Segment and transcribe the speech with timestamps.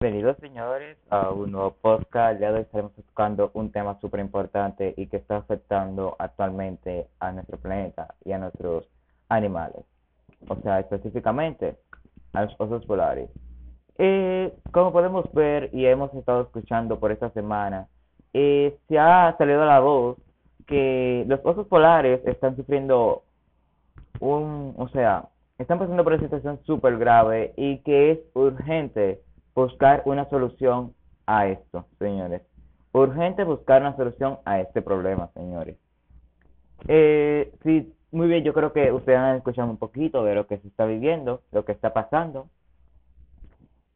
[0.00, 2.38] Bienvenidos señores a un nuevo podcast.
[2.40, 7.56] Ya hoy estaremos tocando un tema súper importante y que está afectando actualmente a nuestro
[7.58, 8.86] planeta y a nuestros
[9.28, 9.84] animales.
[10.48, 11.76] O sea, específicamente
[12.34, 13.30] a los osos polares.
[13.96, 17.88] Eh, como podemos ver y hemos estado escuchando por esta semana,
[18.34, 20.18] eh, se ha salido a la voz
[20.66, 23.22] que los osos polares están sufriendo
[24.20, 29.22] un, o sea, están pasando por una situación súper grave y que es urgente
[29.54, 30.94] buscar una solución
[31.26, 32.42] a esto, señores.
[32.92, 35.76] Urgente buscar una solución a este problema, señores.
[36.86, 40.58] Eh, sí, muy bien, yo creo que ustedes han escuchado un poquito de lo que
[40.58, 42.48] se está viviendo, lo que está pasando.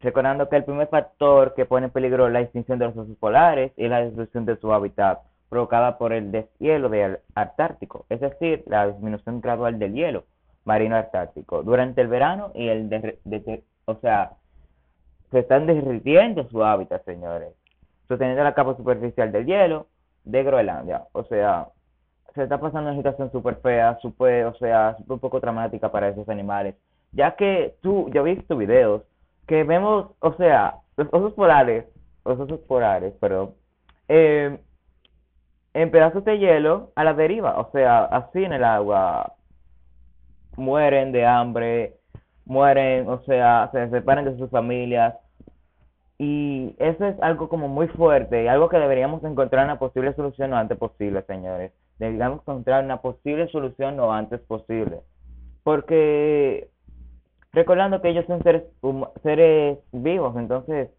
[0.00, 3.72] Recordando que el primer factor que pone en peligro la extinción de los osos polares
[3.76, 8.88] es la destrucción de su hábitat provocada por el deshielo del Antártico, es decir, la
[8.88, 10.24] disminución gradual del hielo
[10.64, 14.32] marino antártico durante el verano y el de, o sea,
[15.30, 17.52] se están derritiendo su hábitat, señores,
[18.08, 19.86] sosteniendo la capa superficial del hielo
[20.24, 21.04] de Groenlandia.
[21.12, 21.68] O sea,
[22.34, 26.28] se está pasando una situación súper fea, super, o sea, súper poco dramática para esos
[26.28, 26.76] animales.
[27.12, 29.02] Ya que tú, yo he visto videos
[29.46, 31.86] que vemos, o sea, los osos polares,
[32.24, 33.54] los osos polares, perdón,
[34.08, 34.58] eh,
[35.72, 39.34] en pedazos de hielo a la deriva, o sea, así en el agua,
[40.56, 41.96] mueren de hambre,
[42.46, 45.14] mueren, o sea, se separan de sus familias.
[46.18, 50.50] Y eso es algo como muy fuerte y algo que deberíamos encontrar una posible solución
[50.50, 51.72] lo antes posible, señores.
[51.98, 55.00] Deberíamos encontrar una posible solución lo antes posible.
[55.62, 56.70] Porque
[57.52, 58.64] recordando que ellos son seres,
[59.22, 60.90] seres vivos, entonces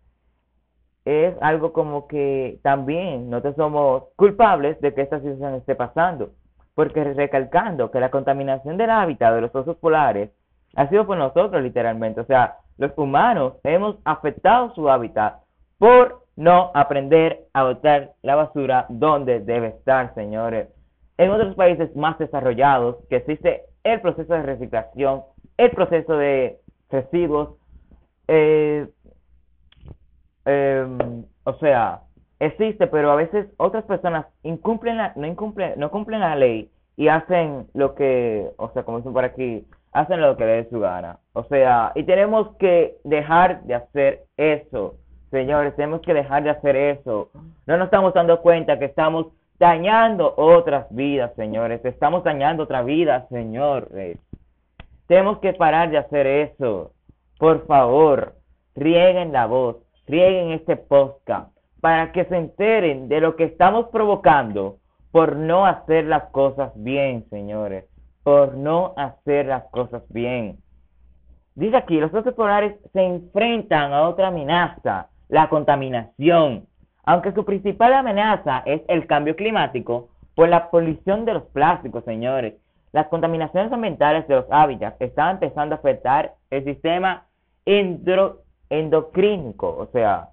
[1.06, 6.32] es algo como que también nosotros somos culpables de que esta situación esté pasando.
[6.76, 10.30] Porque recalcando que la contaminación del hábitat de los osos polares
[10.78, 12.22] ha sido por nosotros literalmente.
[12.22, 15.42] O sea, los humanos hemos afectado su hábitat
[15.80, 20.70] por no aprender a botar la basura donde debe estar, señores.
[21.18, 25.24] En otros países más desarrollados que existe el proceso de reciclación,
[25.58, 26.60] el proceso de
[26.92, 27.56] residuos,
[28.28, 28.88] eh,
[30.46, 32.02] em, o sea,
[32.40, 37.08] existe, pero a veces otras personas incumplen la, no, incumplen, no cumplen la ley y
[37.08, 40.80] hacen lo que, o sea, como dicen por aquí, hacen lo que les dé su
[40.80, 41.20] gana.
[41.34, 44.96] O sea, y tenemos que dejar de hacer eso.
[45.32, 47.30] Señores, tenemos que dejar de hacer eso.
[47.66, 49.28] No nos estamos dando cuenta que estamos
[49.60, 51.84] dañando otras vidas, señores.
[51.84, 54.18] Estamos dañando otra vida, señores.
[55.08, 56.92] Tenemos que parar de hacer eso.
[57.40, 58.36] Por favor,
[58.76, 59.78] rieguen la voz,
[60.08, 64.78] rieguen este podcast para que se enteren de lo que estamos provocando
[65.12, 67.86] por no hacer las cosas bien, señores
[68.28, 70.58] por no hacer las cosas bien.
[71.56, 76.68] Dice aquí, los osos polares se enfrentan a otra amenaza, la contaminación.
[77.06, 82.56] Aunque su principal amenaza es el cambio climático, por la polución de los plásticos, señores.
[82.92, 87.28] Las contaminaciones ambientales de los hábitats están empezando a afectar el sistema
[88.70, 90.32] endocrínico, o sea,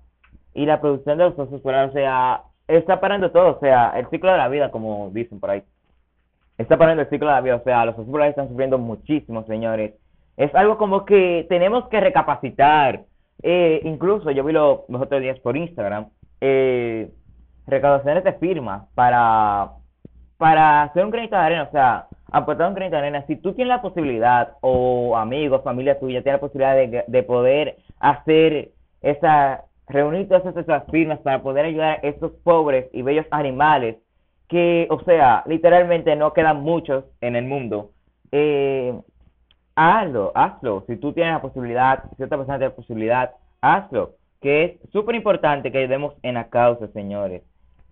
[0.53, 4.09] y la producción de los osos polares, o sea, está parando todo, o sea, el
[4.09, 5.63] ciclo de la vida, como dicen por ahí
[6.59, 7.57] está poniendo el ciclo de la vida.
[7.57, 9.95] O sea, los hospitales están sufriendo muchísimo, señores.
[10.37, 13.03] Es algo como que tenemos que recapacitar.
[13.43, 16.07] Eh, incluso yo vi los, otros días por Instagram
[16.41, 17.11] eh,
[17.67, 19.73] recaudaciones de firmas para,
[20.39, 21.63] para hacer un granito de arena.
[21.65, 23.25] O sea, aportar un granito de arena.
[23.27, 27.77] Si tú tienes la posibilidad, o amigos, familia tuya, tienes la posibilidad de, de poder
[28.01, 28.71] hacer
[29.03, 33.97] esa, reunir todas esas firmas para poder ayudar a estos pobres y bellos animales
[34.49, 37.91] que, o sea, literalmente no quedan muchos en el mundo,
[38.33, 38.99] eh,
[39.75, 40.85] hazlo, hazlo.
[40.87, 44.13] Si tú tienes la posibilidad, si otra persona tiene la posibilidad, hazlo.
[44.41, 47.43] Que es súper importante que ayudemos en la causa, señores.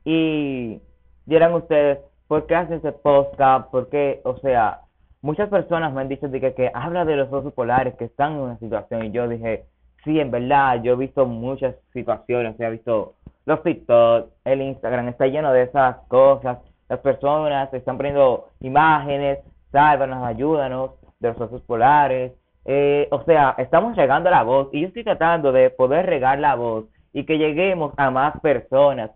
[0.04, 0.80] Y
[1.26, 1.98] dirán ustedes,
[2.28, 3.70] ¿por qué hacen ese podcast?
[3.70, 4.20] ¿Por qué?
[4.24, 4.80] O sea,
[5.22, 8.38] muchas personas me han dicho que, que habla de los osos polares que están en
[8.40, 9.04] una situación.
[9.06, 9.64] Y yo dije,
[10.04, 15.26] sí, en verdad, yo he visto muchas situaciones, he visto los TikTok, el Instagram está
[15.26, 16.58] lleno de esas cosas.
[16.88, 19.38] Las personas están poniendo imágenes,
[19.70, 22.32] sálvanos, ayúdanos, de los osos polares.
[22.64, 26.54] Eh, o sea, estamos regando la voz y yo estoy tratando de poder regar la
[26.54, 29.10] voz y que lleguemos a más personas,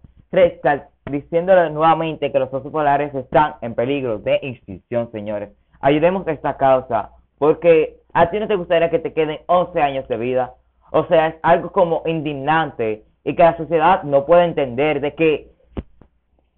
[1.11, 5.51] diciéndole nuevamente que los osos polares están en peligro de extinción, señores.
[5.81, 10.09] Ayudemos a esta causa, porque a ti no te gustaría que te queden 11 años
[10.09, 10.55] de vida.
[10.91, 15.49] O sea, es algo como indignante y que la sociedad no puede entender de que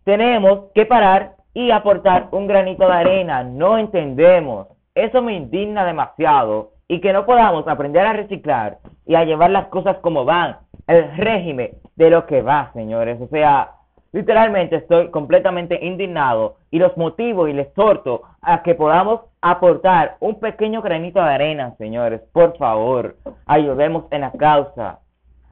[0.05, 3.43] tenemos que parar y aportar un granito de arena.
[3.43, 4.69] No entendemos.
[4.95, 9.69] Eso me indigna demasiado y que no podamos aprender a reciclar y a llevar las
[9.69, 10.59] cosas como van.
[10.87, 13.19] el régimen de lo que va, señores.
[13.21, 13.73] O sea,
[14.13, 20.39] literalmente estoy completamente indignado y los motivo y les exhorto a que podamos aportar un
[20.39, 22.21] pequeño granito de arena, señores.
[22.33, 23.17] Por favor,
[23.47, 25.01] ayudemos en la causa.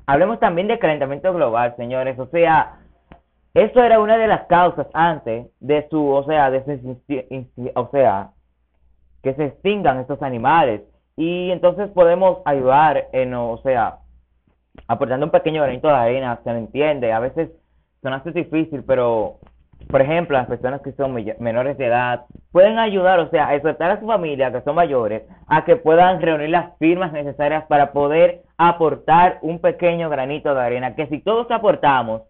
[0.07, 2.19] Hablemos también del calentamiento global, señores.
[2.19, 2.79] O sea,
[3.55, 6.97] eso era una de las causas antes de su, o sea, de su,
[7.75, 8.31] o sea,
[9.23, 10.83] que se extingan estos animales.
[11.17, 13.99] Y entonces podemos ayudar en, o sea,
[14.87, 17.13] aportando un pequeño granito de arena, se lo entiende.
[17.13, 17.51] A veces
[18.03, 19.39] son hace difícil, pero,
[19.89, 24.01] por ejemplo, las personas que son menores de edad pueden ayudar, o sea, exhortar a
[24.01, 29.39] su familia, que son mayores, a que puedan reunir las firmas necesarias para poder aportar
[29.43, 32.23] un pequeño granito de arena, que si todos aportamos,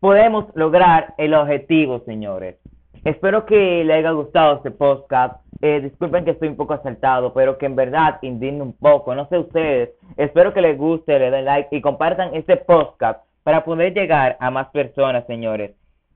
[0.00, 2.56] podemos lograr el objetivo, señores.
[3.04, 5.40] Espero que les haya gustado este podcast.
[5.60, 9.14] Eh, disculpen que estoy un poco asaltado, pero que en verdad indigna un poco.
[9.14, 9.90] No sé ustedes.
[10.16, 14.50] Espero que les guste, le den like y compartan este podcast para poder llegar a
[14.50, 15.72] más personas, señores.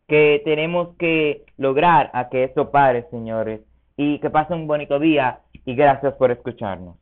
[0.06, 3.60] Que tenemos que lograr a que esto pare, señores.
[3.96, 6.96] Y que pasen un bonito día y gracias por escucharnos.